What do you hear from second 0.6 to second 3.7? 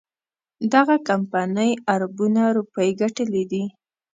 دغه کمپنۍ اربونه روپۍ ګټلي دي.